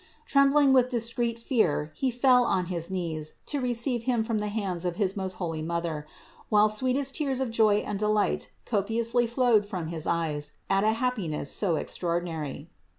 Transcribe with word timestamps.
Trembling 0.25 0.73
with 0.73 0.89
discreet 0.89 1.37
fear 1.37 1.91
He 1.95 2.09
fell 2.09 2.43
on 2.43 2.65
his 2.73 2.89
knees 2.89 3.33
to 3.45 3.61
receive 3.61 4.05
Him 4.05 4.23
from 4.23 4.39
the 4.39 4.47
hands 4.47 4.83
of 4.83 4.95
his 4.95 5.15
most 5.15 5.33
holy 5.35 5.61
Mother, 5.61 6.07
while 6.49 6.69
sweetest 6.69 7.13
tears 7.13 7.39
of 7.39 7.51
joy 7.51 7.83
and 7.85 7.99
delight 7.99 8.49
copiously 8.65 9.27
flowed 9.27 9.63
from 9.63 9.89
his 9.89 10.07
eyes 10.07 10.53
at 10.71 10.83
a 10.83 10.93
happiness 10.93 11.51
so 11.51 11.75
extraordinary. 11.75 12.67